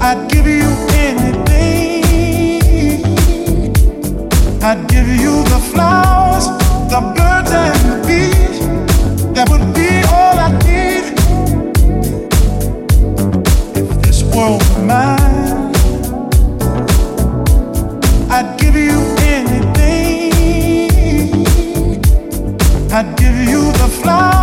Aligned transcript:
I'd 0.00 0.30
give 0.30 0.46
you 0.46 0.70
anything. 1.08 2.04
I'd 4.62 4.86
give 4.88 5.08
you 5.08 5.42
the 5.42 5.58
flowers 5.72 6.59
the 6.90 7.00
birds 7.00 7.52
and 7.52 7.78
the 7.88 7.96
bees. 8.08 8.58
That 9.34 9.48
would 9.48 9.66
be 9.72 9.88
all 10.10 10.36
I 10.46 10.50
need 10.66 11.04
if 13.78 13.88
this 14.02 14.24
world 14.34 14.60
were 14.70 14.84
mine. 14.84 15.70
I'd 18.28 18.58
give 18.58 18.74
you 18.74 18.98
anything. 19.36 20.32
I'd 22.92 23.16
give 23.16 23.36
you 23.48 23.70
the 23.72 23.88
flowers. 24.02 24.39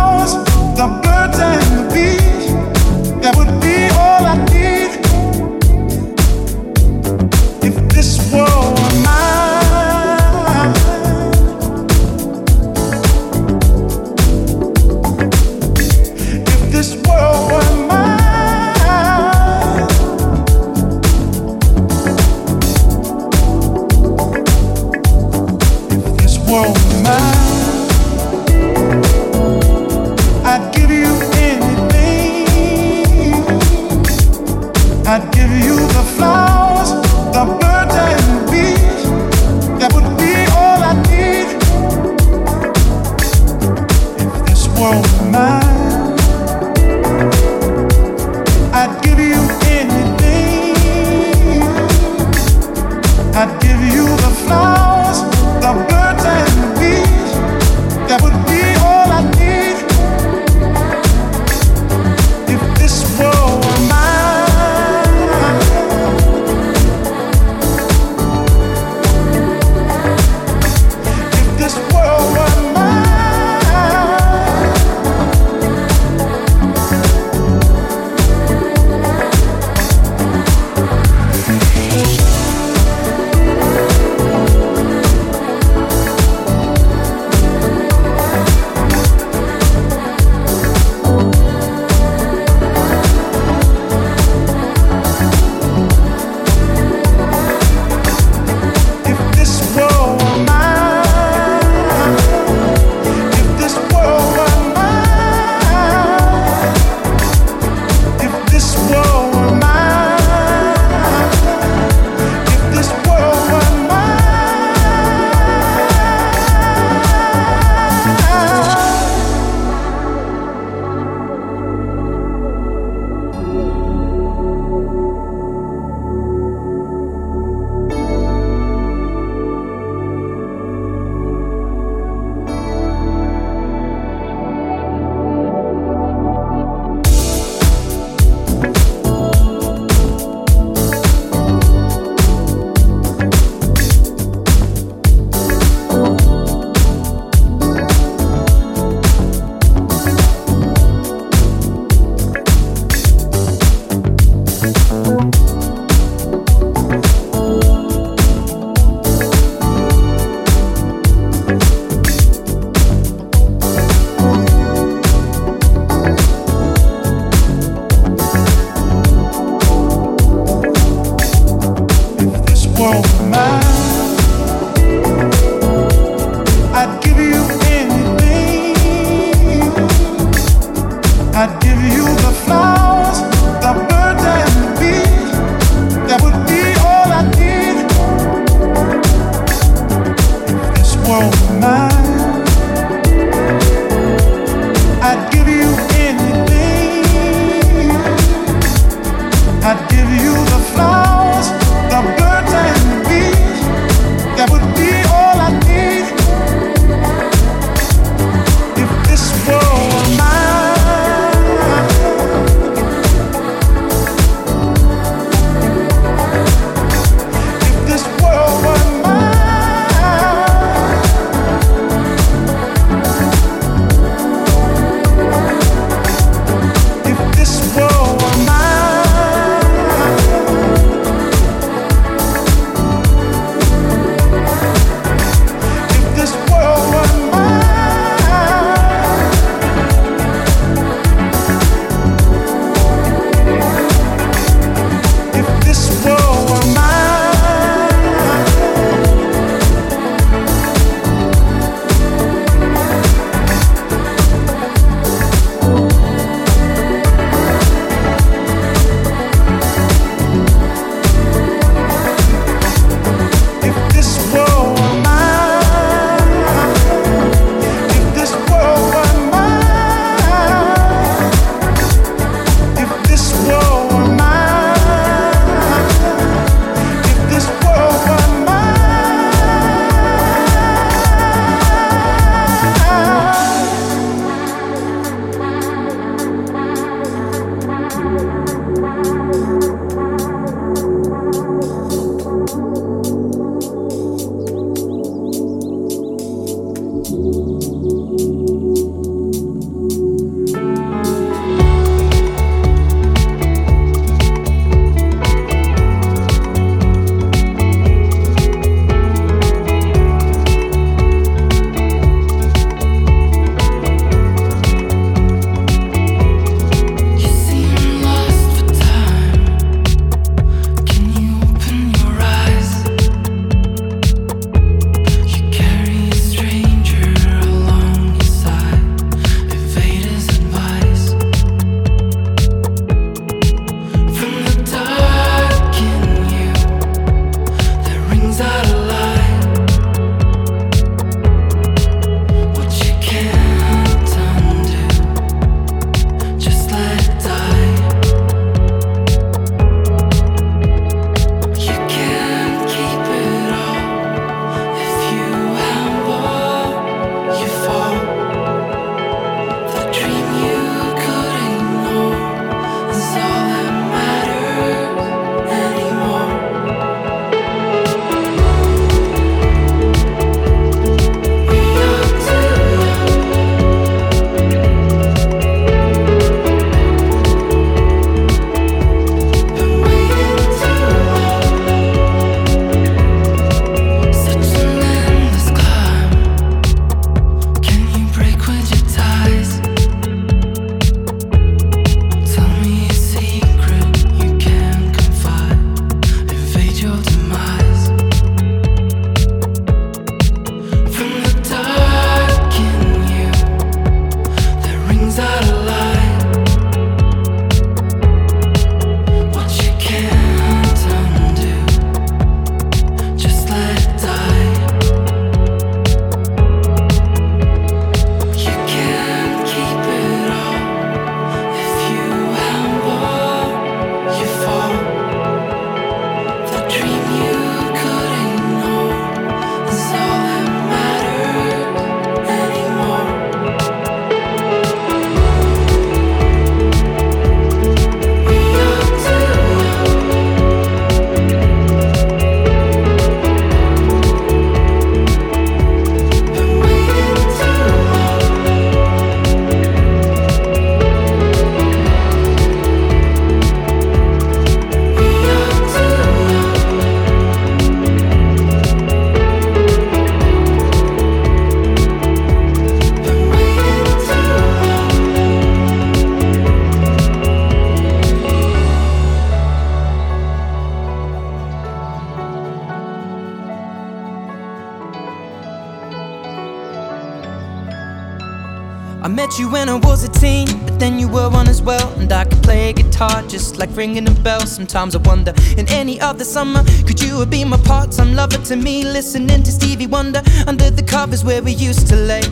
Like 483.58 483.76
ringing 483.76 484.06
a 484.08 484.12
bell. 484.22 484.40
Sometimes 484.40 484.94
I 484.94 484.98
wonder, 484.98 485.34
in 485.56 485.68
any 485.68 486.00
other 486.00 486.24
summer, 486.24 486.62
could 486.86 487.00
you 487.00 487.18
have 487.20 487.30
been 487.30 487.48
my 487.48 487.56
part 487.58 487.92
time 487.92 488.14
lover 488.14 488.38
to 488.46 488.56
me? 488.56 488.84
Listening 488.84 489.42
to 489.42 489.50
Stevie 489.52 489.86
Wonder 489.86 490.22
under 490.46 490.70
the 490.70 490.82
covers 490.82 491.24
where 491.24 491.42
we 491.42 491.52
used 491.52 491.88
to 491.88 491.96
lay. 491.96 492.22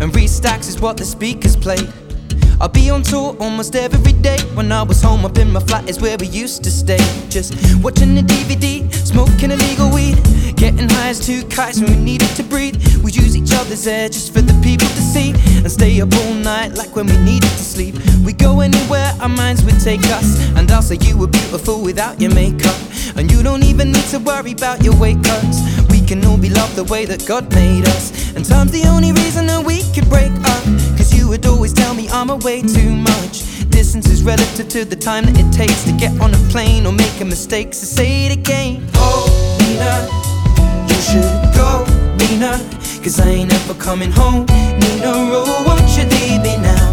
And 0.00 0.12
restacks 0.12 0.68
is 0.68 0.80
what 0.80 0.96
the 0.96 1.04
speakers 1.04 1.56
play. 1.56 1.78
I'll 2.60 2.68
be 2.68 2.90
on 2.90 3.02
tour 3.02 3.36
almost 3.40 3.74
every 3.74 4.12
day. 4.12 4.38
When 4.54 4.70
I 4.70 4.82
was 4.82 5.02
home 5.02 5.24
up 5.24 5.38
in 5.38 5.50
my 5.50 5.60
flat 5.60 5.88
is 5.88 6.00
where 6.00 6.16
we 6.18 6.26
used 6.28 6.62
to 6.64 6.70
stay. 6.70 7.02
Just 7.28 7.54
watching 7.82 8.14
the 8.14 8.22
DVD, 8.22 8.92
smoking 8.94 9.50
illegal 9.50 9.90
weed, 9.90 10.16
getting 10.62 10.88
high 10.88 11.08
as 11.08 11.18
two 11.18 11.42
kites 11.48 11.80
when 11.80 11.90
we 11.90 11.96
needed 11.96 12.28
to 12.36 12.42
breathe. 12.44 12.76
We 13.02 13.10
use 13.10 13.36
each 13.36 13.52
other's 13.52 13.84
air 13.84 14.08
just 14.08 14.32
for 14.32 14.42
the 14.42 14.54
people 14.62 14.86
to 14.86 15.02
see, 15.14 15.32
and 15.58 15.68
stay 15.68 16.00
up 16.00 16.14
all 16.14 16.34
night 16.34 16.74
like 16.74 16.94
when 16.94 17.06
we 17.06 17.16
needed 17.16 17.50
to 17.50 17.64
sleep. 17.74 17.96
We 18.24 18.32
go 18.32 18.60
anywhere 18.60 19.10
our 19.20 19.28
minds 19.28 19.64
would 19.64 19.80
take 19.80 20.04
us, 20.18 20.38
and 20.54 20.70
I'll 20.70 20.80
say 20.80 20.98
you 21.00 21.18
were 21.18 21.26
beautiful 21.26 21.82
without 21.82 22.20
your 22.20 22.32
makeup, 22.32 22.78
and 23.16 23.28
you 23.28 23.42
don't 23.42 23.64
even 23.64 23.90
need 23.90 24.06
to 24.14 24.20
worry 24.20 24.52
about 24.52 24.84
your 24.84 24.96
weight 25.00 25.18
cuts. 25.24 25.58
We 25.90 26.00
can 26.00 26.24
all 26.24 26.38
be 26.38 26.50
loved 26.50 26.76
the 26.76 26.84
way 26.84 27.06
that 27.06 27.26
God 27.26 27.52
made 27.52 27.84
us, 27.88 28.32
and 28.36 28.44
time's 28.44 28.70
the 28.70 28.86
only 28.86 29.10
reason 29.10 29.48
that 29.48 29.66
we 29.66 29.82
could 29.94 30.08
break 30.08 30.30
up. 30.30 30.62
Cause 30.96 31.12
you 31.12 31.28
would 31.28 31.44
always 31.44 31.72
tell 31.72 31.92
me 31.92 32.08
I'm 32.10 32.30
away 32.30 32.62
too 32.62 32.94
much. 32.94 33.42
Distance 33.70 34.08
is 34.08 34.22
relative 34.22 34.68
to 34.68 34.84
the 34.84 34.94
time 34.94 35.24
that 35.24 35.36
it 35.36 35.50
takes 35.52 35.82
to 35.90 35.92
get 35.98 36.12
on 36.20 36.32
a 36.32 36.42
plane 36.54 36.86
or 36.86 36.92
make 36.92 37.20
a 37.20 37.24
mistake, 37.24 37.74
so 37.74 37.84
say 37.84 38.26
it 38.26 38.32
again. 38.38 38.86
Oh, 38.94 39.26
Nina, 39.58 40.21
should 41.12 41.54
go, 41.54 41.84
Nina. 42.16 42.56
Cause 43.02 43.20
I 43.20 43.28
ain't 43.28 43.52
ever 43.52 43.74
coming 43.74 44.10
home. 44.10 44.46
Nina, 44.80 45.12
oh, 45.12 45.64
won't 45.66 45.88
you 45.96 46.04
leave 46.14 46.40
me 46.40 46.56
now? 46.56 46.88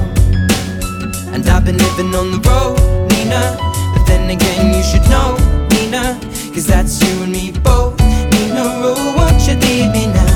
And 1.33 1.47
I've 1.47 1.63
been 1.63 1.77
living 1.77 2.13
on 2.13 2.27
the 2.33 2.39
road, 2.49 2.75
Nina. 3.11 3.55
But 3.93 4.03
then 4.07 4.29
again, 4.29 4.75
you 4.75 4.83
should 4.83 5.07
know, 5.09 5.38
Nina. 5.71 6.19
Cause 6.53 6.67
that's 6.67 7.01
you 7.01 7.23
and 7.23 7.31
me 7.31 7.51
both. 7.63 7.97
Nina, 8.33 8.63
oh, 8.83 9.15
won't 9.15 9.39
you 9.47 9.55
leave 9.65 9.91
me 9.95 10.07
now? 10.07 10.35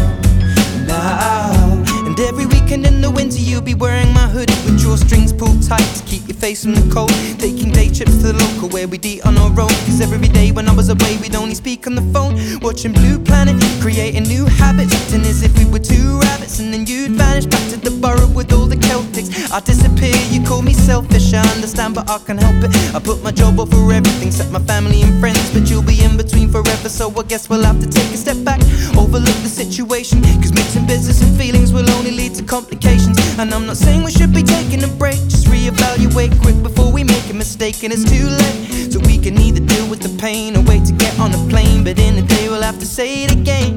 Now. 0.87 1.83
And 2.07 2.17
every 2.21 2.45
weekend 2.45 2.85
in 2.85 3.01
the 3.01 3.11
winter, 3.11 3.39
you'll 3.39 3.67
be 3.73 3.75
wearing 3.75 4.13
my 4.13 4.27
hoodie 4.29 4.59
with 4.63 4.79
drawstrings 4.79 5.37
pulled 5.37 5.61
tight 5.61 5.89
to 5.97 6.03
keep 6.05 6.25
your 6.29 6.32
from 6.43 6.75
the 6.75 6.83
cold. 6.93 7.09
Taking 7.39 7.71
day 7.71 7.87
trips 7.87 8.17
to 8.17 8.33
the 8.33 8.33
local 8.33 8.67
where 8.67 8.85
we'd 8.85 9.05
eat 9.05 9.25
on 9.25 9.37
our 9.37 9.47
own. 9.47 9.71
Cause 9.87 10.01
every 10.01 10.27
day 10.27 10.51
when 10.51 10.67
I 10.67 10.73
was 10.73 10.89
away, 10.89 11.15
we'd 11.21 11.35
only 11.35 11.55
speak 11.55 11.87
on 11.87 11.95
the 11.95 12.01
phone. 12.11 12.35
Watching 12.59 12.91
Blue 12.91 13.17
Planet, 13.17 13.55
creating 13.79 14.23
new 14.23 14.43
habits. 14.45 14.93
Acting 14.93 15.21
as 15.21 15.41
if 15.41 15.57
we 15.57 15.63
were 15.63 15.79
two 15.79 16.19
rabbits. 16.19 16.59
And 16.59 16.73
then 16.73 16.85
you'd 16.85 17.11
vanish 17.11 17.45
back 17.45 17.63
to 17.69 17.77
the 18.03 18.31
with 18.35 18.51
all 18.51 18.65
the 18.65 18.75
Celtics. 18.75 19.51
I 19.51 19.59
disappear, 19.61 20.15
you 20.29 20.45
call 20.45 20.61
me 20.61 20.73
selfish, 20.73 21.33
I 21.33 21.41
understand, 21.55 21.95
but 21.95 22.09
I 22.09 22.19
can 22.19 22.37
help 22.37 22.63
it. 22.63 22.71
I 22.93 22.99
put 22.99 23.23
my 23.23 23.31
job 23.31 23.59
over 23.59 23.77
everything, 23.91 24.27
except 24.27 24.51
my 24.51 24.59
family 24.59 25.01
and 25.01 25.19
friends. 25.19 25.51
But 25.53 25.69
you'll 25.69 25.83
be 25.83 26.03
in 26.03 26.17
between 26.17 26.49
forever, 26.49 26.89
so 26.89 27.09
I 27.17 27.23
guess 27.23 27.49
we'll 27.49 27.63
have 27.63 27.79
to 27.79 27.87
take 27.87 28.11
a 28.13 28.17
step 28.17 28.43
back. 28.43 28.59
Overlook 28.97 29.37
the 29.47 29.49
situation, 29.49 30.21
cause 30.41 30.53
mixing 30.53 30.85
business 30.85 31.21
and 31.21 31.31
feelings 31.37 31.71
will 31.71 31.89
only 31.91 32.11
lead 32.11 32.35
to 32.35 32.43
complications. 32.43 33.17
And 33.39 33.53
I'm 33.53 33.65
not 33.65 33.77
saying 33.77 34.03
we 34.03 34.11
should 34.11 34.33
be 34.33 34.43
taking 34.43 34.83
a 34.83 34.91
break, 34.99 35.19
just 35.31 35.47
reevaluate 35.47 36.35
quick 36.41 36.61
before 36.61 36.91
we 36.91 37.03
make 37.03 37.29
a 37.29 37.33
mistake. 37.33 37.83
And 37.83 37.93
it's 37.93 38.03
too 38.03 38.27
late, 38.27 38.91
so 38.91 38.99
we 38.99 39.17
can 39.17 39.37
either 39.39 39.63
deal 39.63 39.87
with 39.89 40.01
the 40.01 40.13
pain 40.19 40.57
or 40.57 40.63
wait 40.63 40.83
to 40.85 40.93
get 40.93 41.17
on 41.19 41.31
a 41.33 41.41
plane. 41.49 41.83
But 41.83 41.99
in 41.99 42.15
the 42.15 42.23
day, 42.23 42.49
we'll 42.49 42.67
have 42.67 42.79
to 42.79 42.85
say 42.85 43.23
it 43.23 43.31
again. 43.31 43.75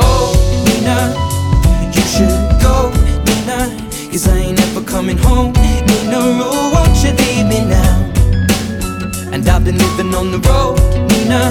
Oh, 0.00 0.34
Nina, 0.66 0.98
you 1.94 2.02
should 2.02 2.58
night 3.48 3.72
Cause 4.12 4.28
I 4.28 4.36
ain't 4.36 4.60
ever 4.60 4.82
coming 4.82 5.18
home 5.18 5.52
Need 5.88 6.06
no 6.14 6.22
rule, 6.40 6.66
won't 6.74 6.96
you 7.02 7.12
leave 7.22 7.46
me 7.52 7.60
now? 7.64 7.94
And 9.32 9.42
I've 9.48 9.64
been 9.64 9.78
living 9.78 10.14
on 10.14 10.30
the 10.34 10.40
road, 10.48 10.76
Nina 11.10 11.42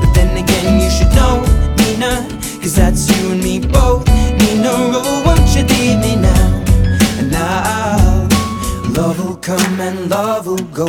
But 0.00 0.10
then 0.16 0.30
again 0.36 0.80
you 0.82 0.90
should 0.96 1.12
know, 1.18 1.34
Nina 1.80 2.12
Cause 2.60 2.74
that's 2.76 3.02
you 3.10 3.32
and 3.32 3.42
me 3.42 3.60
both 3.60 4.06
Need 4.40 4.60
no 4.68 4.74
rule, 4.92 5.18
won't 5.26 5.48
you 5.56 5.64
leave 5.74 5.98
me 6.04 6.14
now? 6.30 6.46
And 7.18 7.30
now 7.30 8.28
Love 8.98 9.18
will 9.24 9.36
come 9.36 9.80
and 9.80 10.10
love 10.10 10.46
will 10.46 10.68
go 10.82 10.88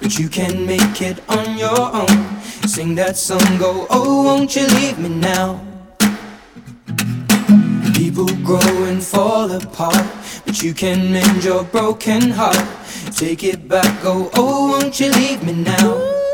But 0.00 0.18
you 0.18 0.28
can 0.28 0.66
make 0.66 1.02
it 1.02 1.18
on 1.28 1.58
your 1.58 1.80
own 2.02 2.18
Sing 2.74 2.94
that 2.96 3.16
song, 3.16 3.58
go, 3.58 3.86
oh 3.90 4.24
won't 4.24 4.56
you 4.56 4.66
leave 4.78 4.98
me 4.98 5.08
now? 5.08 5.75
People 7.96 8.26
grow 8.44 8.84
and 8.84 9.02
fall 9.02 9.50
apart, 9.50 10.06
but 10.44 10.62
you 10.62 10.74
can 10.74 11.10
mend 11.10 11.42
your 11.42 11.64
broken 11.64 12.30
heart. 12.30 12.62
Take 13.16 13.42
it 13.42 13.66
back, 13.66 14.02
go, 14.02 14.30
oh, 14.34 14.68
won't 14.68 15.00
you 15.00 15.10
leave 15.12 15.42
me 15.42 15.54
now? 15.54 16.25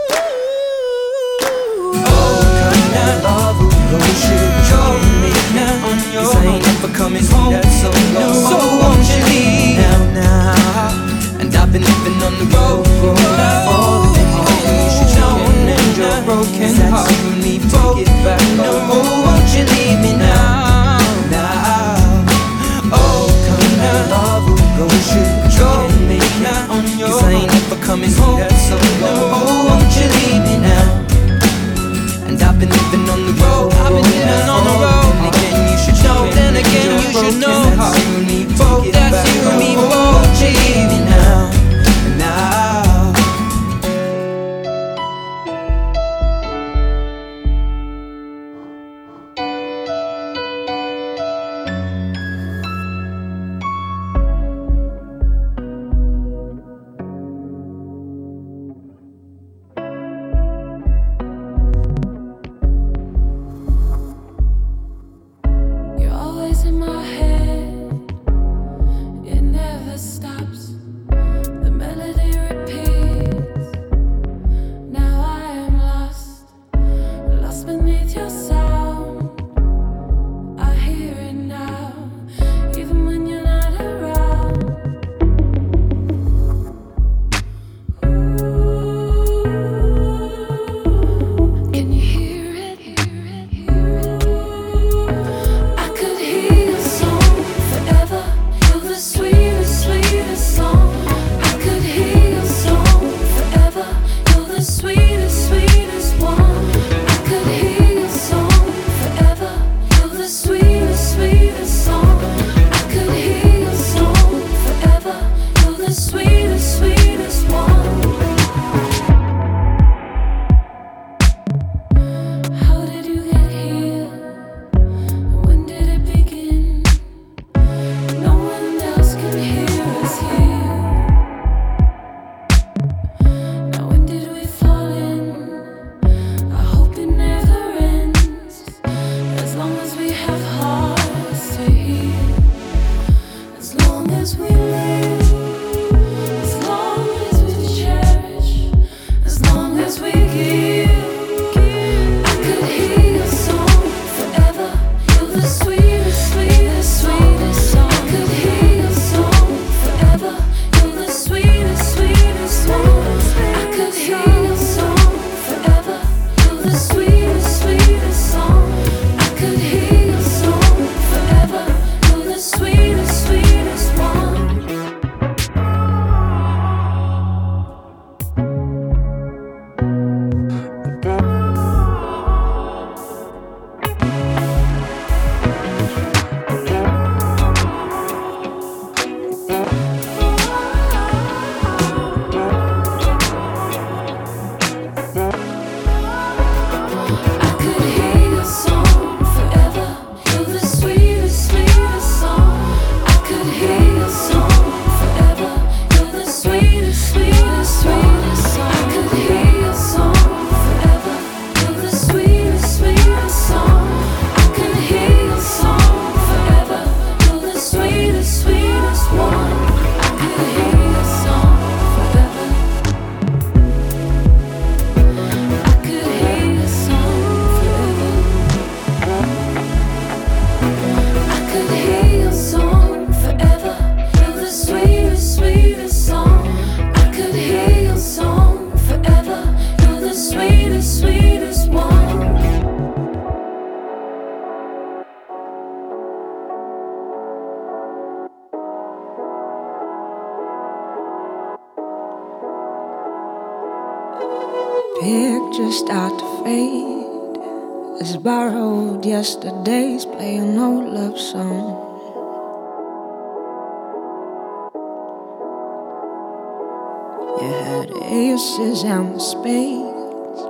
down 268.83 269.13
the 269.13 269.21
space, 269.21 270.43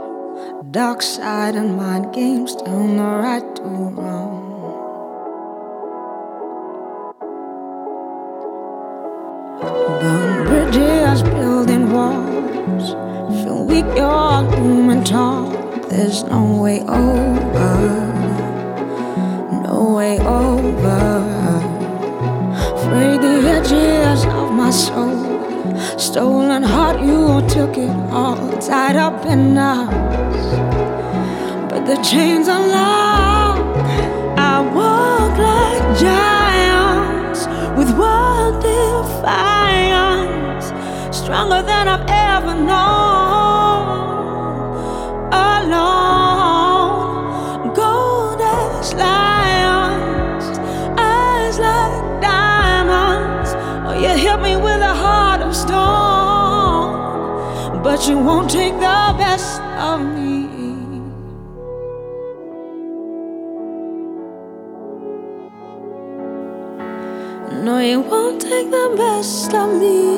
dark 0.71 1.03
side 1.03 1.55
and 1.55 1.77
mind 1.77 2.15
games, 2.15 2.55
down 2.55 2.97
the 2.97 3.03
right 3.03 3.57
to 3.57 3.63
wrong. 3.63 4.41
Burn 10.01 10.47
bridges, 10.47 11.23
building 11.23 11.93
walls, 11.93 12.93
feel 13.45 13.67
weak, 13.67 13.85
your 13.95 14.43
gloom 14.51 14.89
and 14.89 15.07
talk. 15.07 15.53
There's 15.91 16.25
no 16.25 16.63
way 16.63 16.81
over, 16.81 17.75
no 19.69 19.95
way 19.95 20.19
over. 20.21 21.01
Frayed 22.83 23.21
the 23.21 23.37
edges 23.57 24.25
of 24.25 24.53
my 24.53 24.71
soul. 24.71 25.32
Stolen 25.97 26.63
heart, 26.63 27.01
you 27.01 27.43
took 27.49 27.77
it 27.77 27.91
all, 28.11 28.37
tied 28.61 28.97
up 28.97 29.25
in 29.27 29.55
knots. 29.55 30.47
But 31.71 31.87
the 31.87 31.97
chains 32.03 32.49
unlock. 32.49 33.59
I 34.39 34.61
walk 34.75 35.39
like 35.39 35.99
giants 35.99 37.47
with 37.77 37.91
wild 37.99 38.63
defiance, 38.63 40.67
stronger 41.17 41.63
than 41.63 41.89
I've 41.89 42.07
ever 42.09 42.55
known. 42.55 44.01
Alone, 45.33 45.92
but 58.03 58.11
you 58.11 58.19
won't 58.19 58.51
take 58.51 58.75
the 58.75 59.15
best 59.17 59.61
of 59.61 60.01
me. 60.01 60.49
No, 67.65 67.79
you 67.79 68.01
won't 68.01 68.41
take 68.41 68.71
the 68.71 68.95
best 68.97 69.55
of 69.55 69.69
me. 69.81 70.17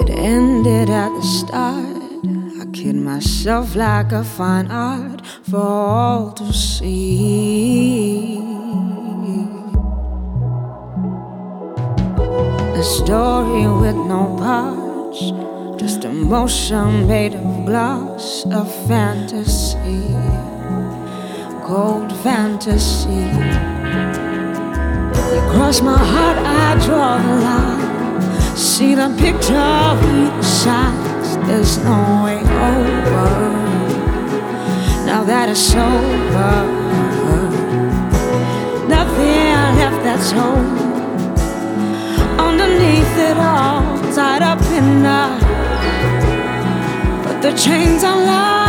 It 0.00 0.08
ended 0.08 0.88
at 0.88 1.10
the 1.10 1.22
start. 1.22 2.02
I 2.60 2.64
kid 2.72 2.96
myself 2.96 3.76
like 3.76 4.12
a 4.12 4.24
fine 4.24 4.70
art 4.70 5.20
for 5.42 5.60
all 5.60 6.32
to 6.32 6.52
see. 6.54 7.91
Emotion 16.32 17.06
made 17.06 17.34
of 17.34 17.66
glass, 17.66 18.46
a 18.50 18.64
fantasy 18.88 20.00
cold 21.62 22.10
fantasy. 22.24 23.28
Across 25.40 25.82
my 25.82 25.98
heart, 26.12 26.38
I 26.38 26.86
draw 26.86 27.18
the 27.26 27.36
line. 27.48 28.56
See 28.56 28.94
the 28.94 29.10
picture 29.20 29.92
each 30.22 30.42
sides. 30.42 31.36
There's 31.46 31.76
no 31.84 31.98
way 32.24 32.40
over. 32.70 33.28
Now 35.04 35.24
that 35.24 35.50
it's 35.50 35.74
over, 35.74 36.54
nothing 38.88 39.54
left 39.80 40.00
that's 40.02 40.30
whole. 40.30 40.64
Underneath 42.48 43.16
it 43.18 43.36
all, 43.36 43.82
tied 44.14 44.40
up 44.40 44.62
in 44.72 45.02
knots. 45.02 45.41
The 47.42 47.50
chains 47.54 48.04
are 48.04 48.61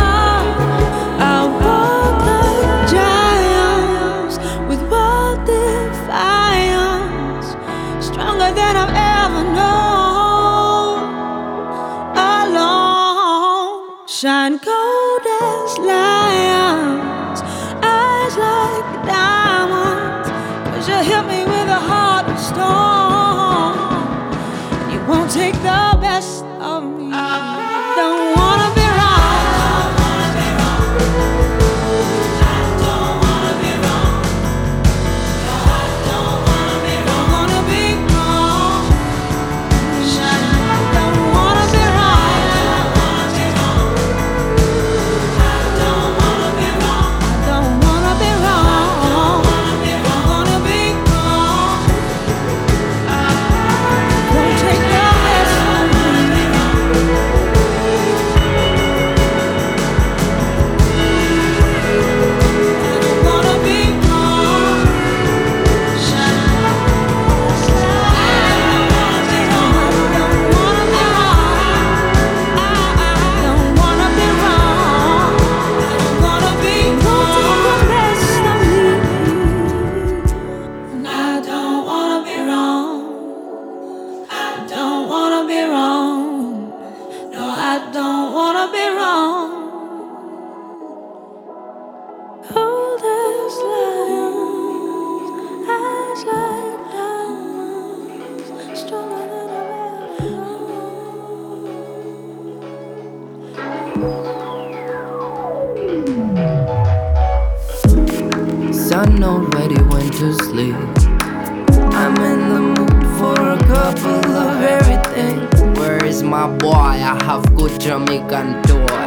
Jamaican 117.94 118.60
toy. 118.64 119.06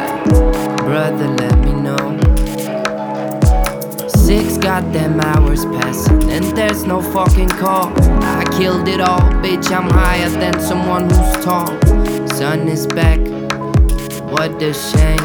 Brother, 0.78 1.28
let 1.36 1.58
me 1.58 1.72
know. 1.72 2.18
Six 4.08 4.56
goddamn 4.56 5.20
hours 5.20 5.66
passing, 5.66 6.30
and 6.30 6.44
there's 6.56 6.84
no 6.84 7.02
fucking 7.02 7.50
call. 7.50 7.92
I 8.22 8.44
killed 8.56 8.88
it 8.88 9.00
all, 9.00 9.20
bitch. 9.44 9.70
I'm 9.70 9.90
higher 9.90 10.30
than 10.30 10.58
someone 10.58 11.04
who's 11.04 11.44
tall. 11.44 11.66
Sun 12.28 12.66
is 12.68 12.86
back, 12.86 13.20
what 14.32 14.62
a 14.62 14.72
shame. 14.72 15.20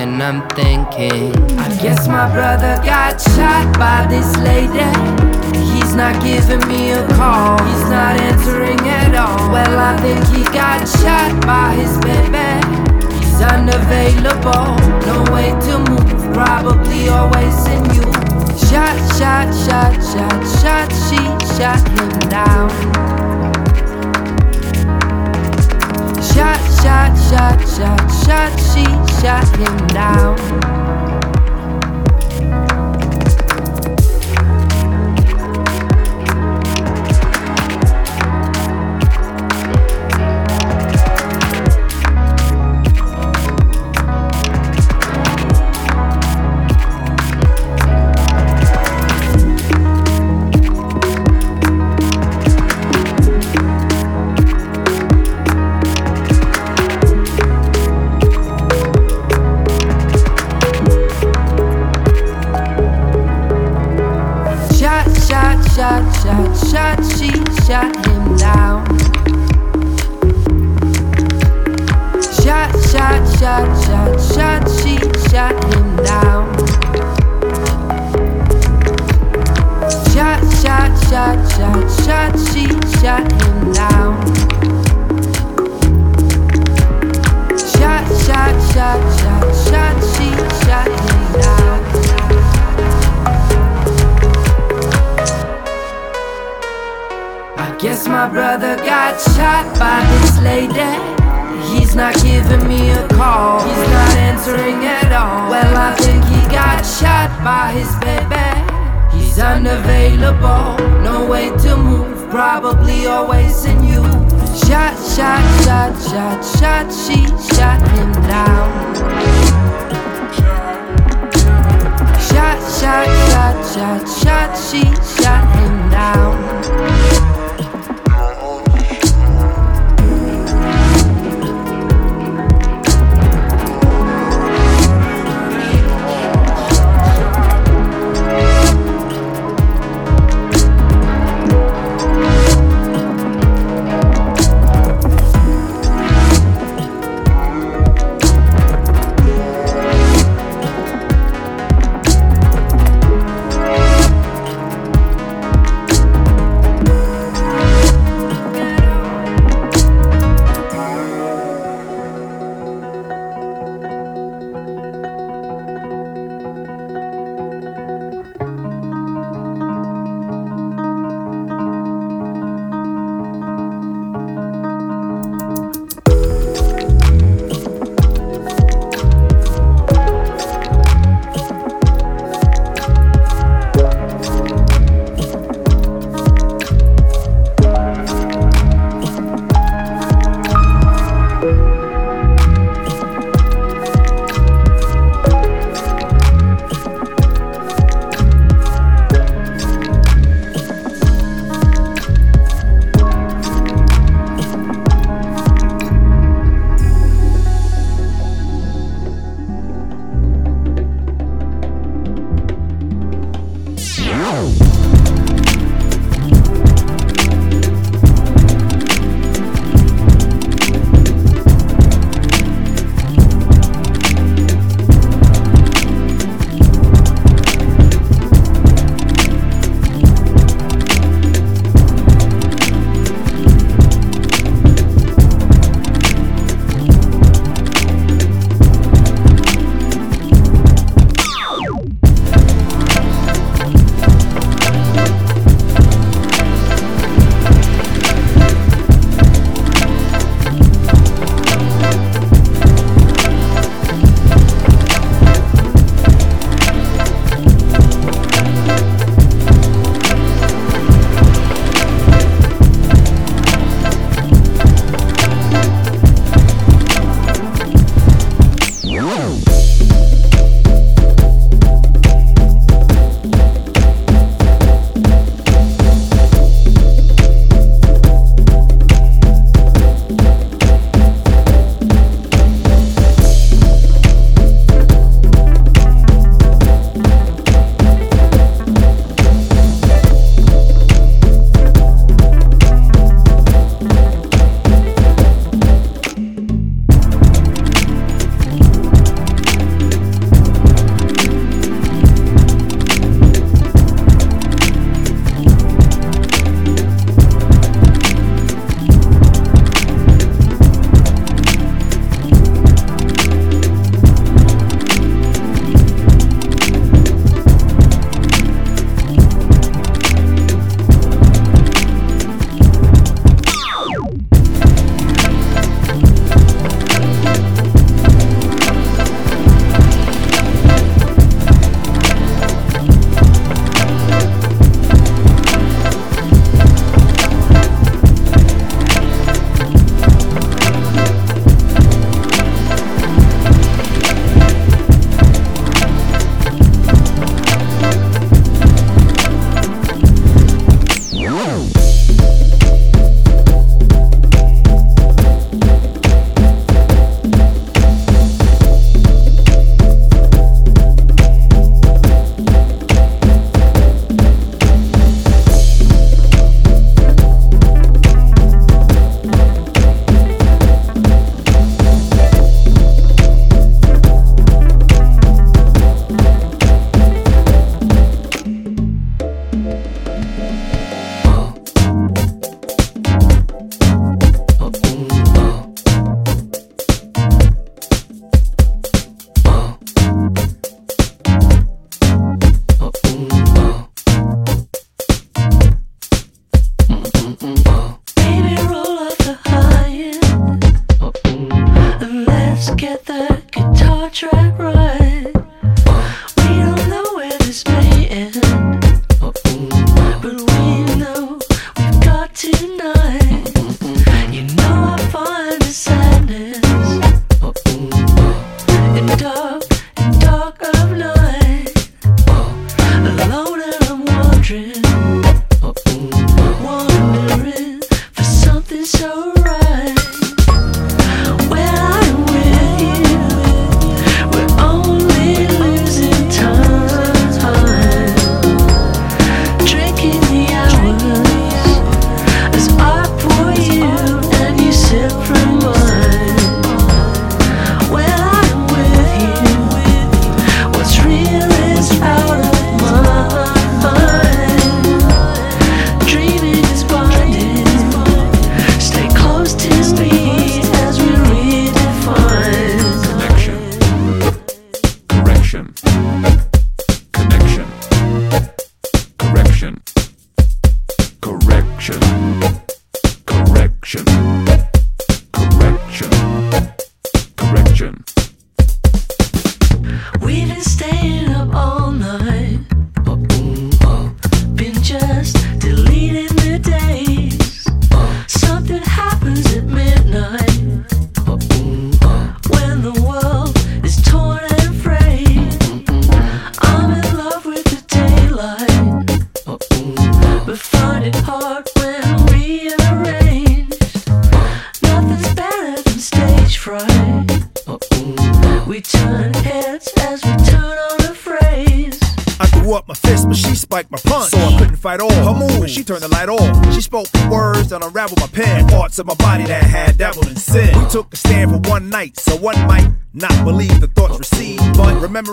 And 0.00 0.22
I'm 0.22 0.48
thinking, 0.56 1.36
I 1.58 1.68
guess 1.82 2.08
my 2.08 2.32
brother 2.32 2.80
got 2.82 3.20
shot 3.20 3.78
by 3.78 4.06
this 4.08 4.34
lady. 4.38 5.23
He's 5.94 6.00
not 6.00 6.24
giving 6.24 6.66
me 6.66 6.90
a 6.90 7.06
call, 7.14 7.56
he's 7.62 7.88
not 7.88 8.20
answering 8.20 8.80
at 8.80 9.14
all. 9.14 9.52
Well, 9.52 9.78
I 9.78 9.96
think 10.02 10.26
he 10.26 10.42
got 10.42 10.88
shot 10.88 11.40
by 11.46 11.74
his 11.74 11.96
baby. 11.98 12.50
He's 13.14 13.40
unavailable, 13.40 14.74
no 15.06 15.22
way 15.32 15.54
to 15.54 15.78
move, 15.86 16.34
probably 16.34 17.08
always 17.10 17.54
in 17.70 17.84
you. 17.94 18.10
Shot, 18.66 18.98
shot, 19.14 19.54
shot, 19.54 19.94
shot, 20.02 20.42
shot, 20.58 20.90
she 21.06 21.22
shot 21.54 21.78
him 21.86 22.10
down. 22.28 22.70
Shot, 26.34 26.58
shot, 26.82 27.14
shot, 27.30 27.60
shot, 27.70 28.02
shot, 28.26 28.52
she 28.58 28.82
shot 29.22 29.46
him 29.56 29.86
down. 29.94 30.93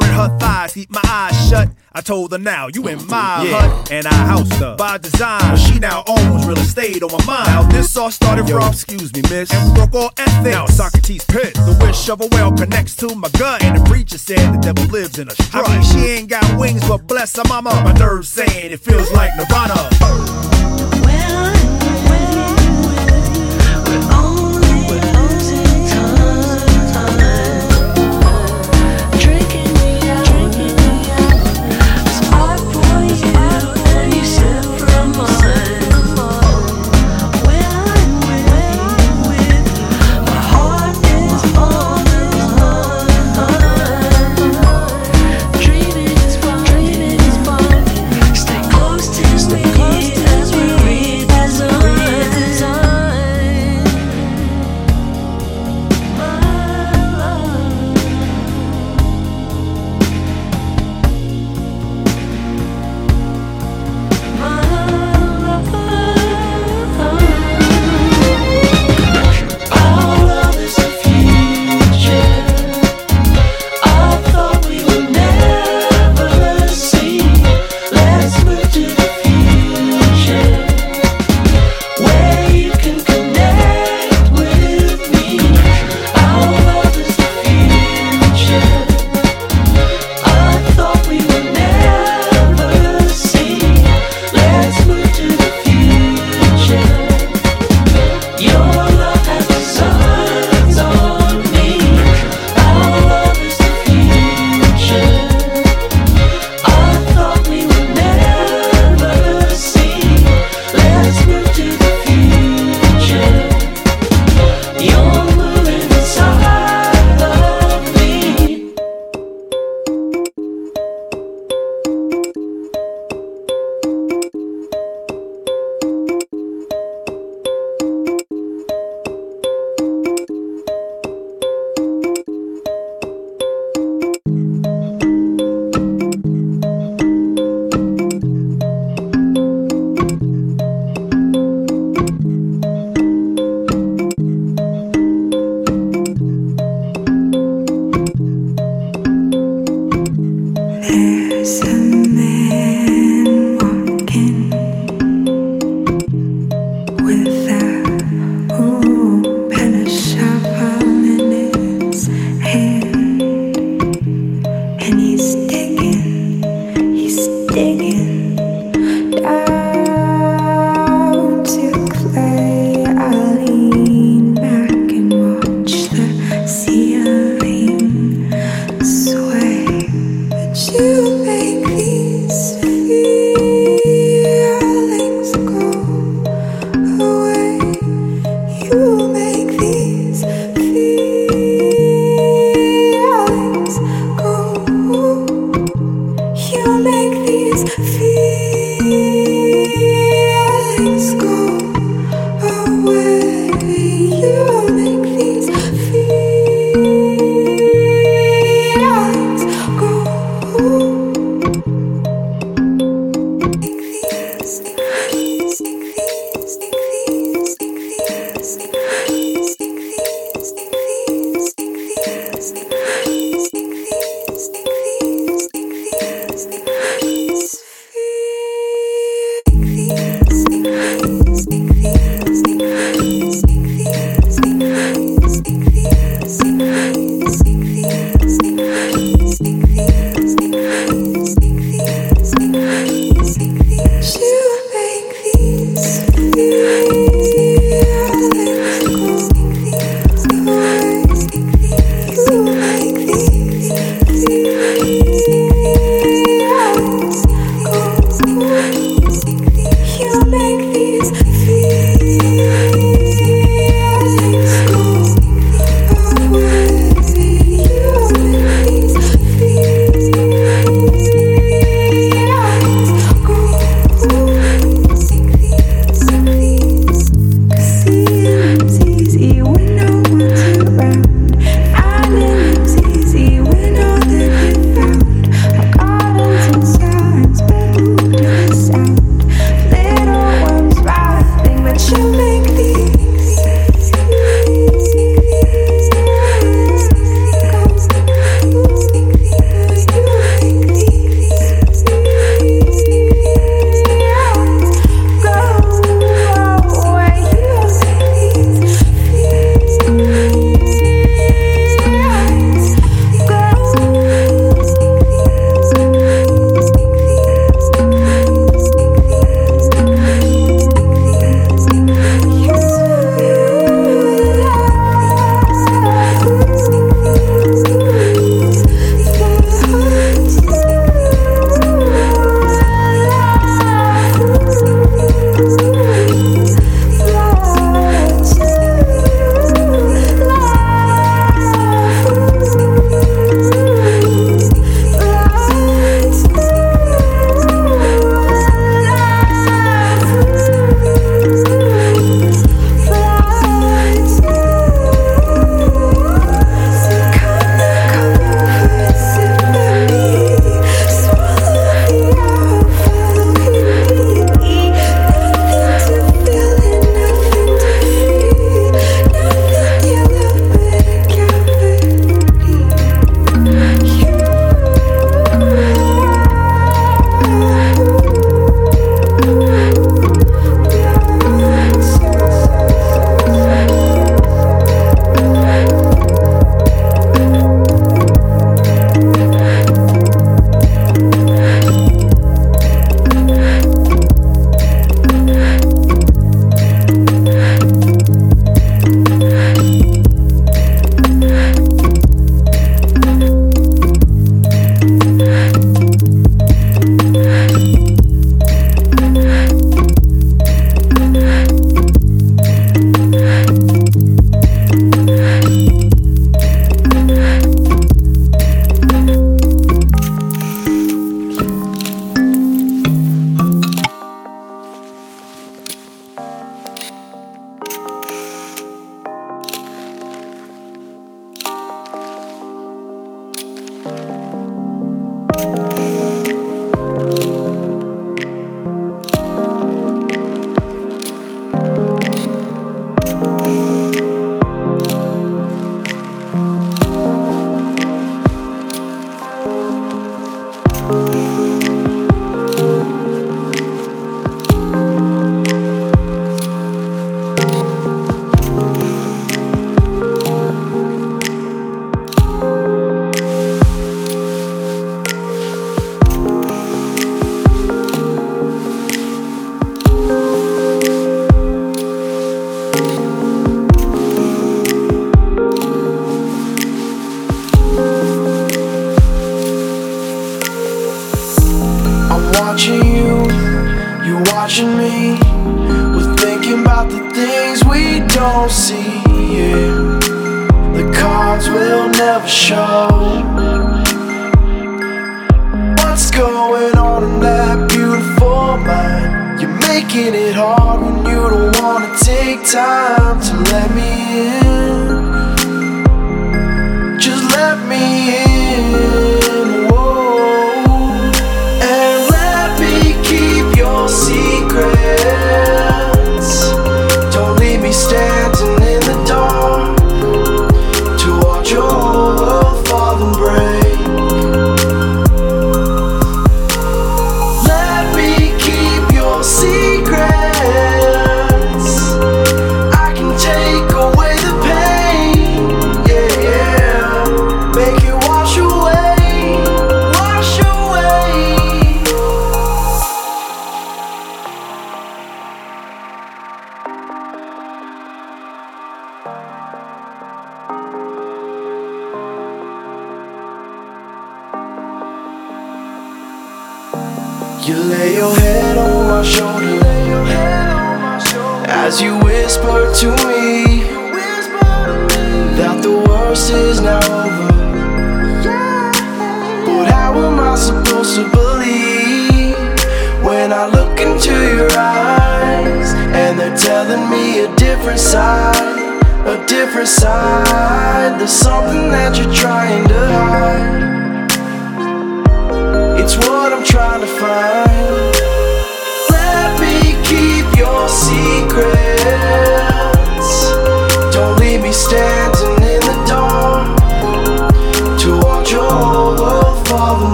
But 0.00 0.08
her 0.08 0.38
thighs, 0.38 0.72
keep 0.74 0.90
my 0.90 1.02
eyes 1.04 1.48
shut. 1.48 1.68
I 1.92 2.00
told 2.00 2.32
her 2.32 2.38
now, 2.38 2.68
you 2.68 2.86
in 2.88 3.04
my 3.08 3.42
yeah. 3.42 3.60
hut, 3.60 3.90
and 3.90 4.06
I 4.06 4.14
housed 4.14 4.52
her 4.54 4.76
by 4.76 4.98
design. 4.98 5.56
She 5.56 5.78
now 5.78 6.04
owns 6.06 6.46
real 6.46 6.58
estate 6.58 7.02
on 7.02 7.10
my 7.10 7.24
mind. 7.24 7.46
Now 7.46 7.62
this 7.62 7.96
all 7.96 8.10
started 8.10 8.48
Yo, 8.48 8.58
from, 8.60 8.72
excuse 8.72 9.12
me, 9.12 9.22
miss, 9.22 9.52
and 9.52 9.74
broke 9.74 9.94
all 9.94 10.12
ethics. 10.16 10.54
Now 10.54 10.66
Socrates 10.66 11.24
pit, 11.24 11.54
the 11.54 11.76
wish 11.80 12.08
of 12.08 12.20
a 12.20 12.28
well 12.32 12.52
connects 12.52 12.94
to 12.96 13.14
my 13.14 13.28
gut. 13.30 13.62
And 13.64 13.76
the 13.78 13.84
preacher 13.90 14.18
said 14.18 14.54
the 14.54 14.58
devil 14.58 14.84
lives 14.90 15.18
in 15.18 15.28
a 15.28 15.32
strut. 15.32 15.68
I 15.68 15.74
mean, 15.74 15.82
she 15.82 15.98
ain't 16.10 16.28
got 16.28 16.58
wings, 16.58 16.86
but 16.88 17.06
bless 17.06 17.36
her 17.36 17.44
mama. 17.48 17.70
My 17.84 17.92
nerves 17.92 18.28
saying 18.28 18.72
it 18.72 18.80
feels 18.80 19.10
like 19.12 19.36
Nirvana. 19.36 19.90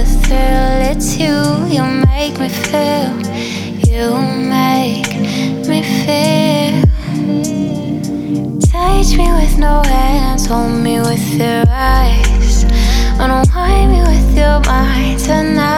the 0.00 0.06
thrill. 0.24 0.80
It's 0.90 1.18
you, 1.18 1.36
you 1.68 1.84
make 2.08 2.38
me 2.38 2.48
feel. 2.48 3.12
You 3.90 4.06
make 4.56 5.12
me 5.68 5.80
feel. 6.00 6.74
Touch 8.72 9.10
me 9.16 9.26
with 9.32 9.58
no 9.58 9.82
hands, 9.82 10.46
hold 10.46 10.72
me 10.82 11.00
with 11.00 11.34
your 11.34 11.64
eyes. 11.68 12.64
Unwind 13.18 13.92
me 13.92 14.00
with 14.10 14.36
your 14.36 14.60
mind 14.60 15.18
tonight. 15.20 15.69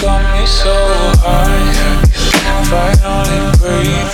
got 0.00 0.40
me 0.40 0.46
so 0.46 0.72
high. 1.20 2.00
If 2.62 2.72
I 2.72 2.90
only 3.04 3.40
breathe, 3.58 4.12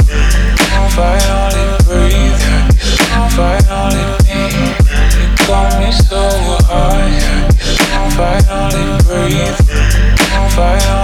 if 0.82 0.98
I 0.98 1.14
only 1.38 1.66
breathe, 1.84 2.42
if 3.22 3.38
I 3.38 3.56
only 3.70 4.06
breathe, 4.24 4.78
you 5.16 5.46
got 5.46 5.78
me 5.78 5.92
so 5.92 6.28
high. 6.66 7.46
If 8.02 8.18
I 8.18 8.36
only 8.50 8.86
breathe, 9.04 9.60
if 9.60 10.58
I 10.58 10.74
only 10.90 10.95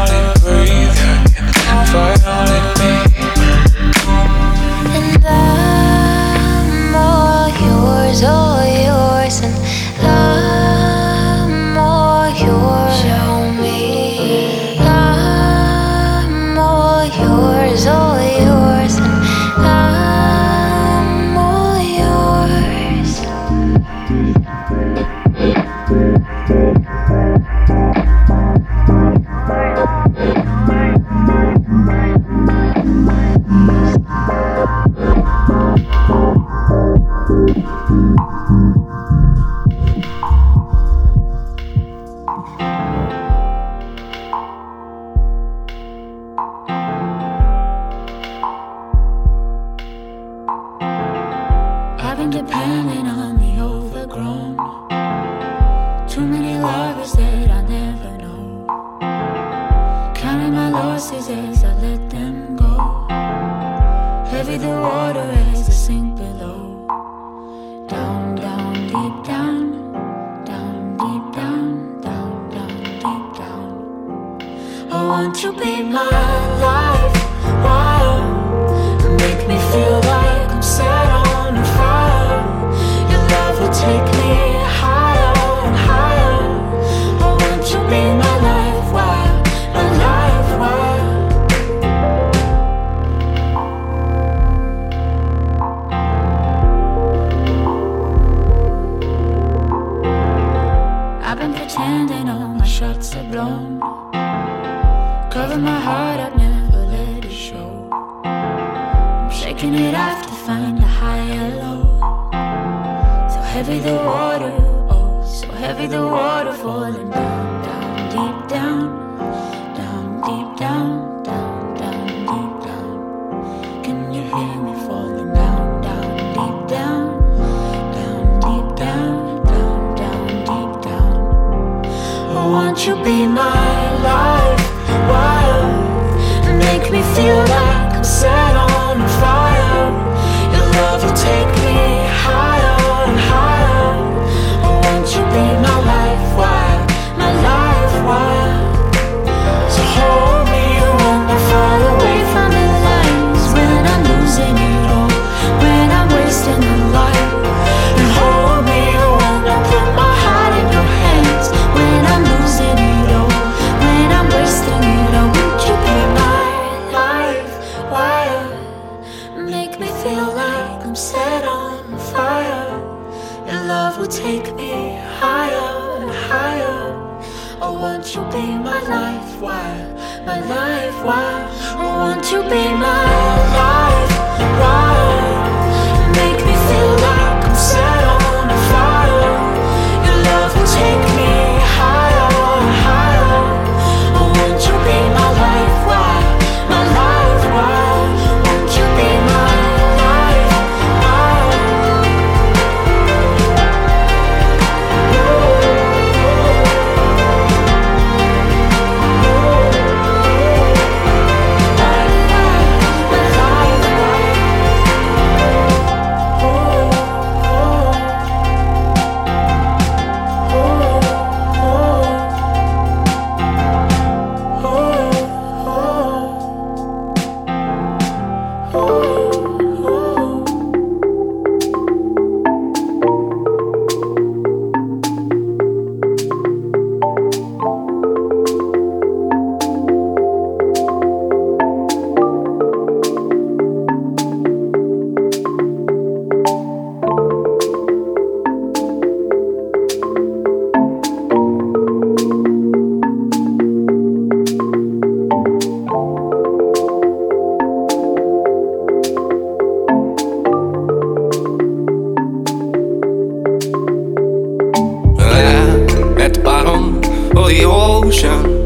at 266.22 266.34
the 266.34 266.40
bottom 266.40 266.98
of 267.36 267.48
the 267.48 267.64
ocean. 267.64 268.61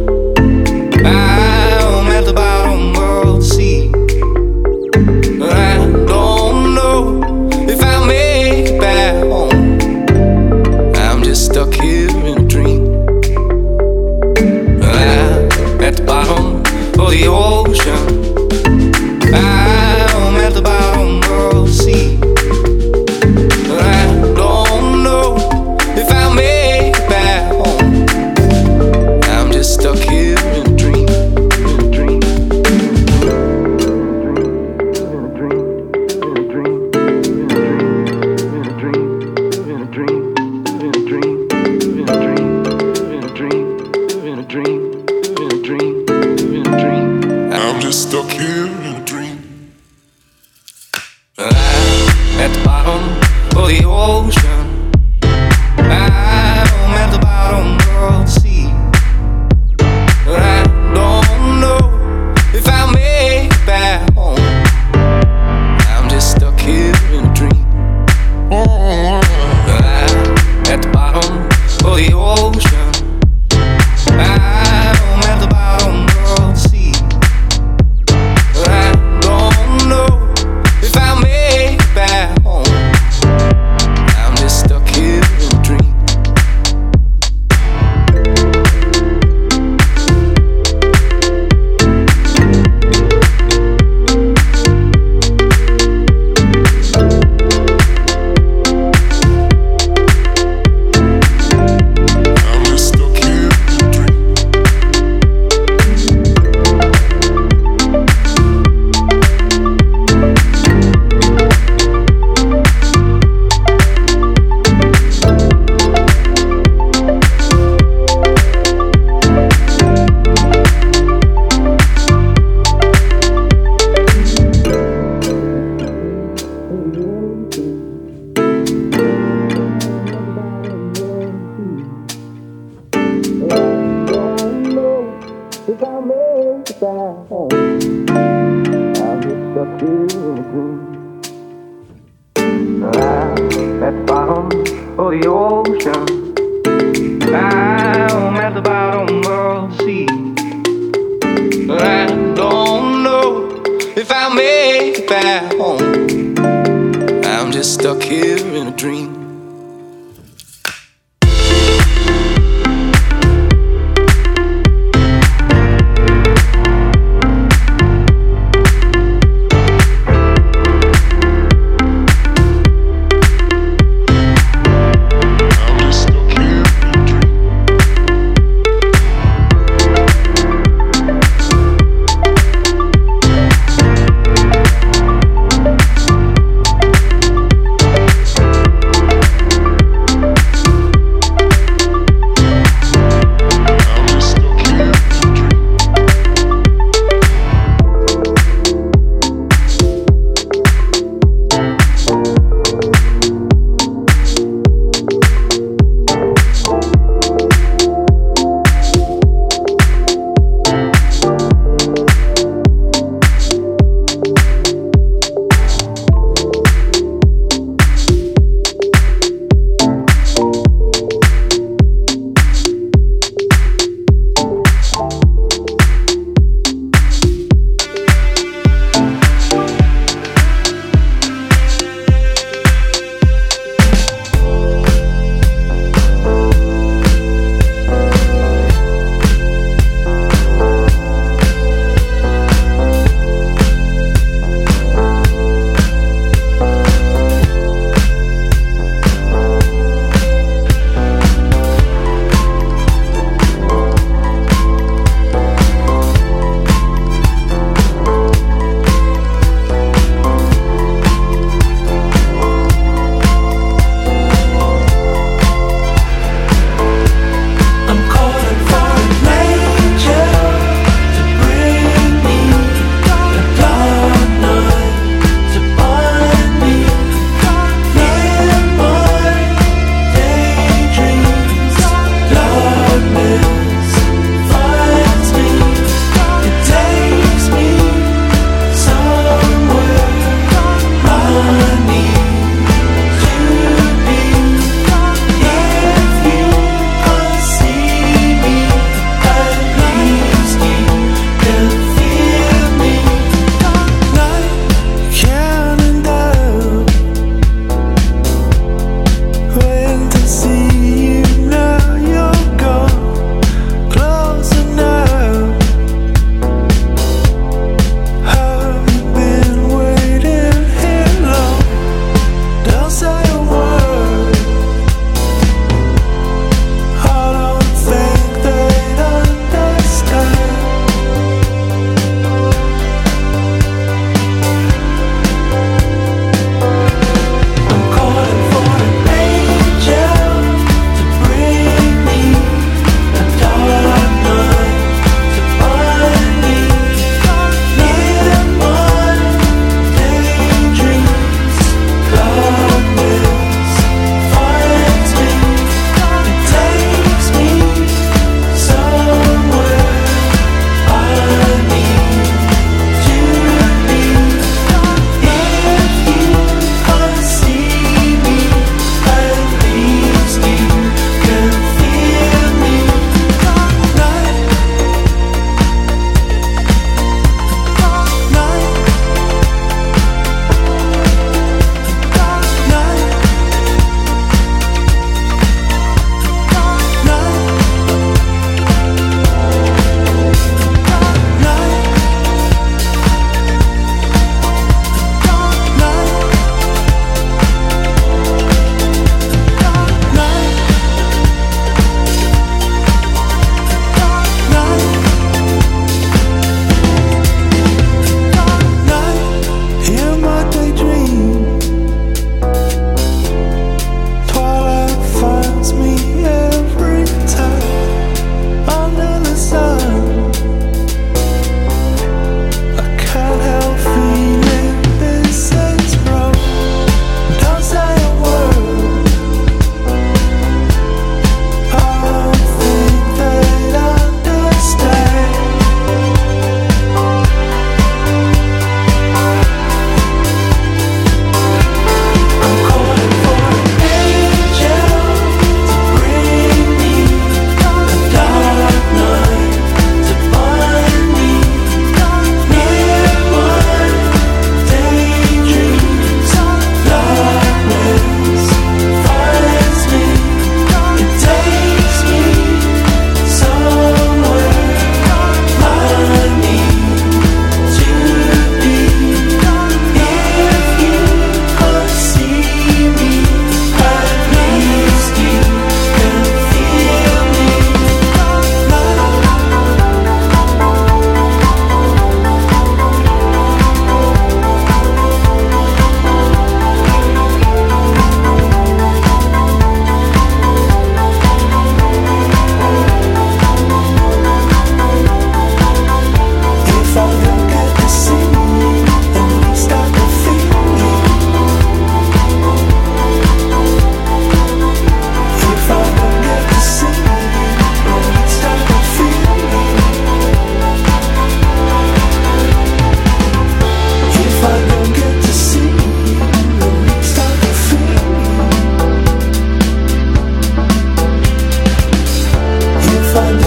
sun 523.17 523.46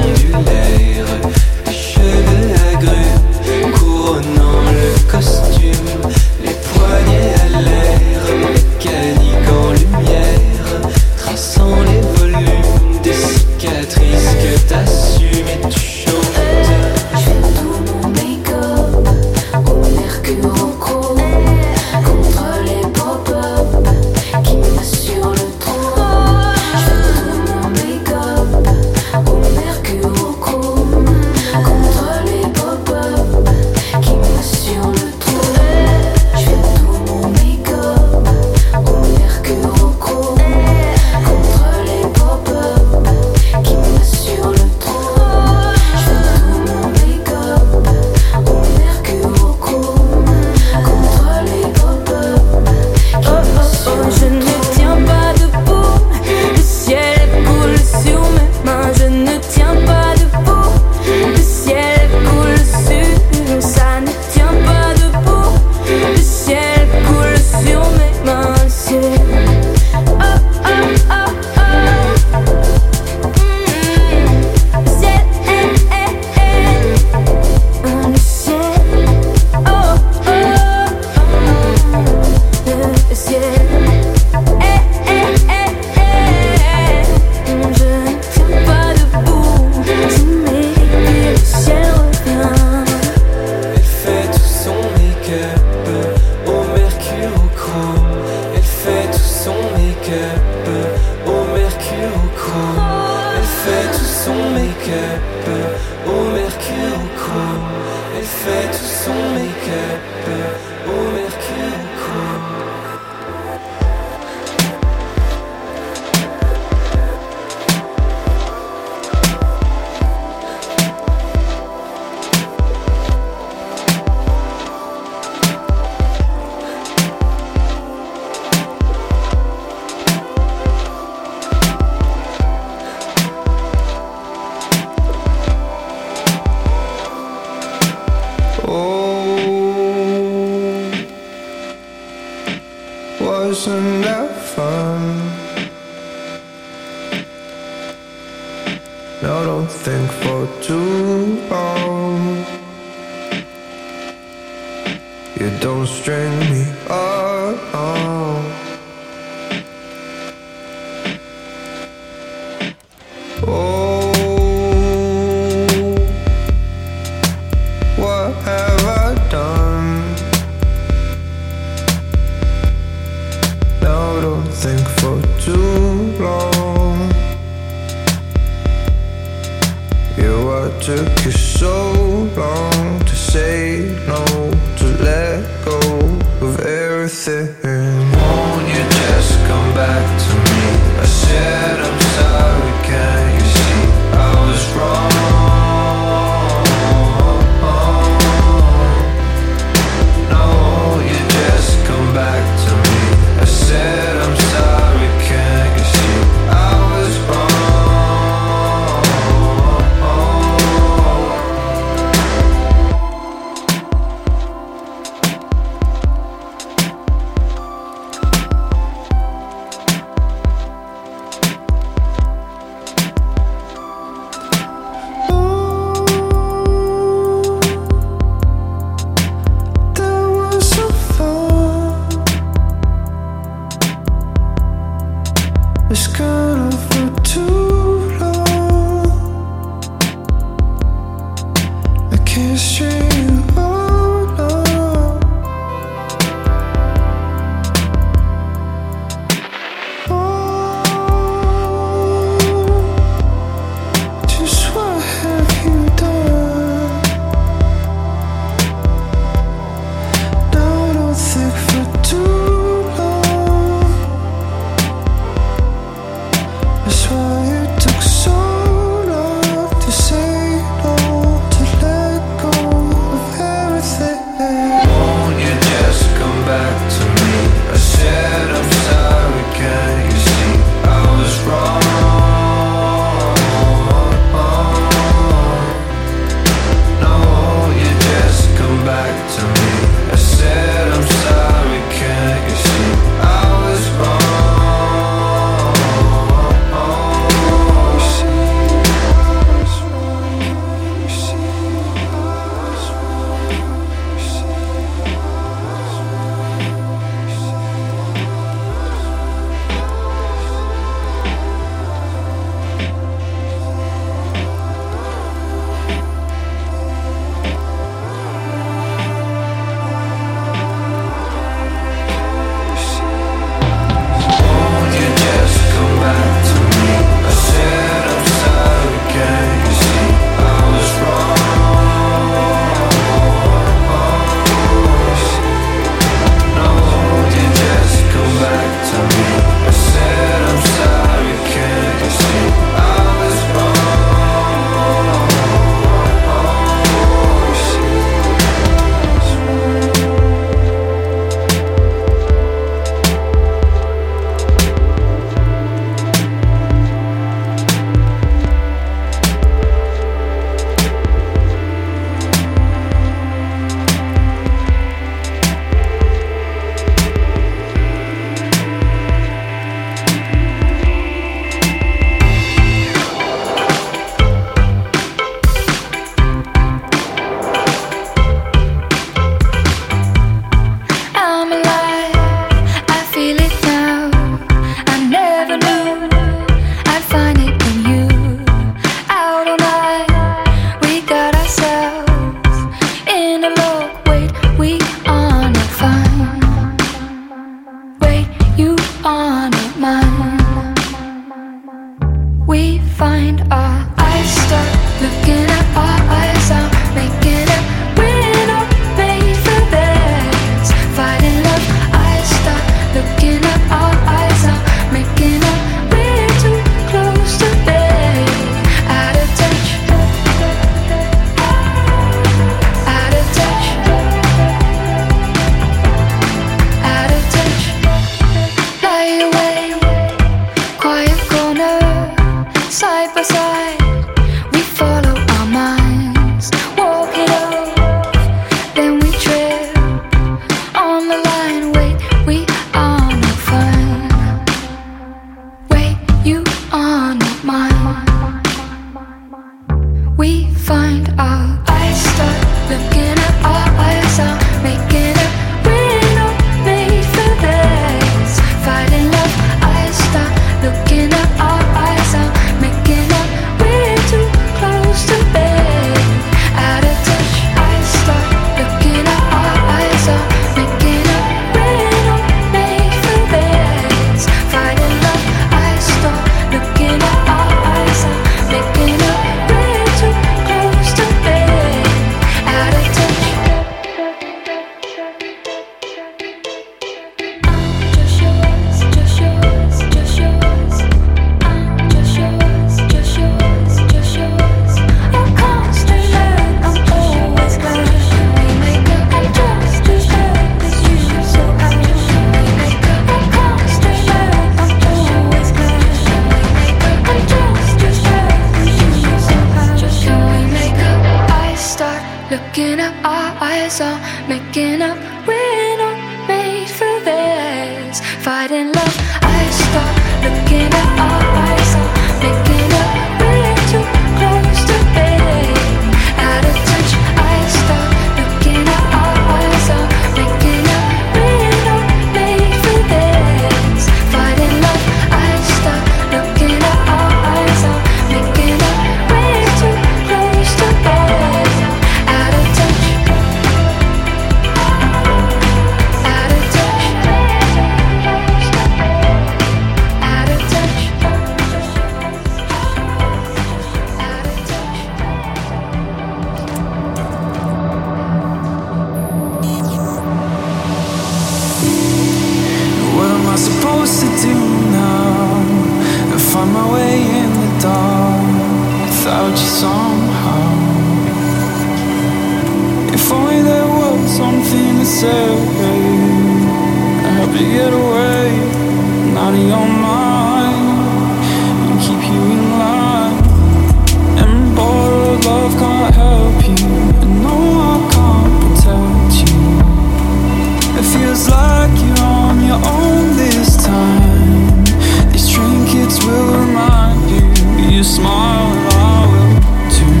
you 597.76 597.84
smile, 597.84 598.52
I 598.72 599.06
will 599.12 599.40
too. 599.76 600.00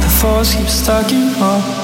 The 0.00 0.08
force 0.20 0.54
keeps 0.54 0.72
stacking 0.72 1.34
up. 1.42 1.77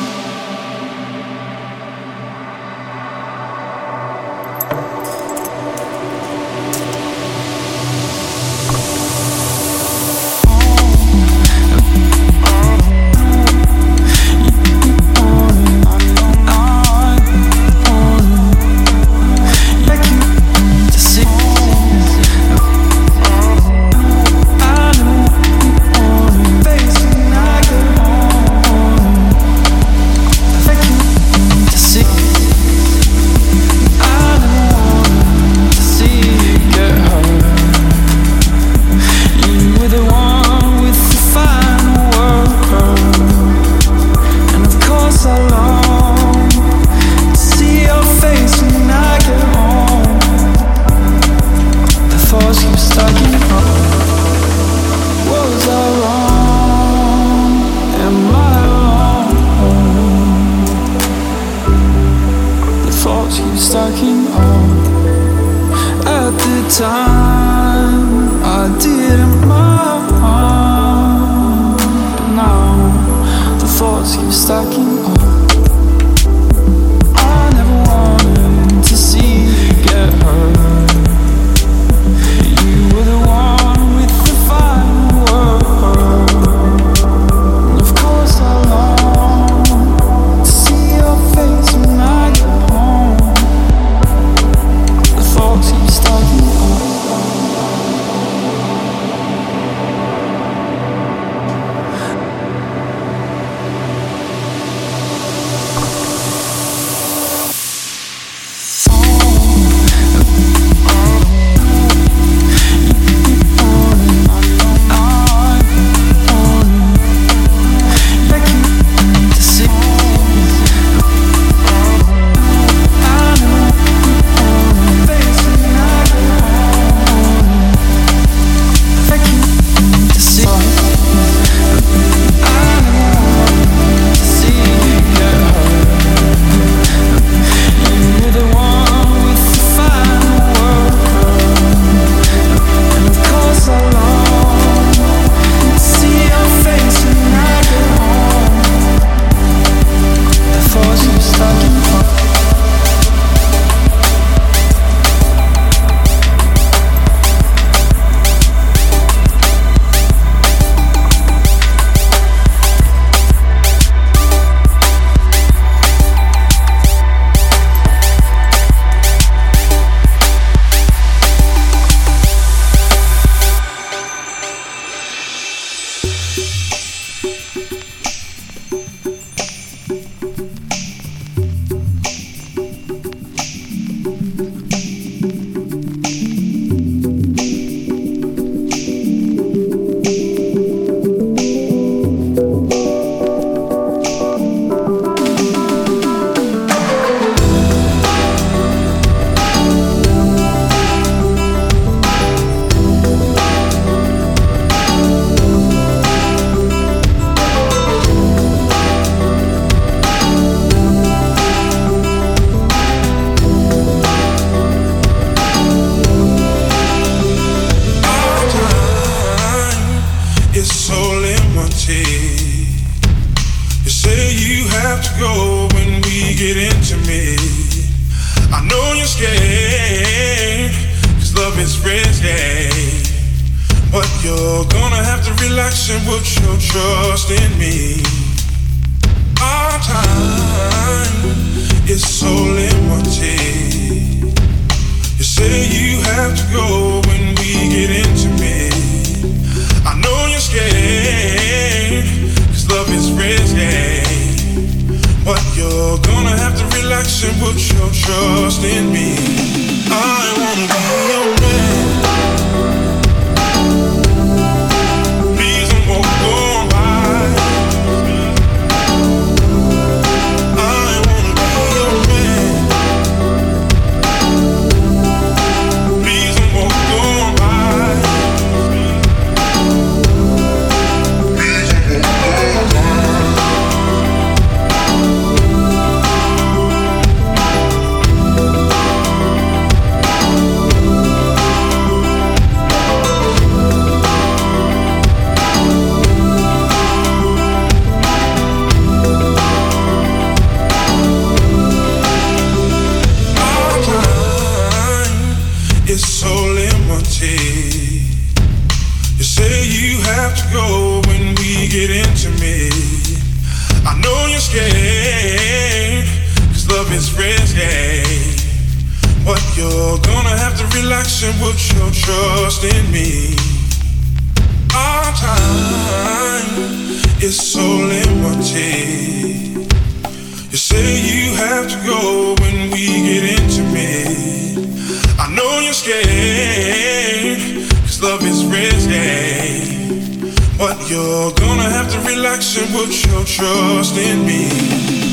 Your 343.15 343.25
trust 343.25 343.97
in 343.97 344.27
me. 344.27 344.49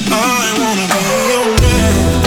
I 0.09 0.53
wanna 0.59 0.87
be 0.93 1.01
your 1.31 1.61
man. 1.61 2.20